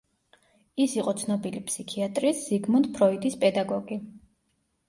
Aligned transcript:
ის 0.85 0.95
იყო 1.01 1.13
ცნობილი 1.23 1.61
ფსიქიატრის, 1.67 2.41
ზიგმუნდ 2.47 2.91
ფროიდის 2.97 3.39
პედაგოგი. 3.45 4.03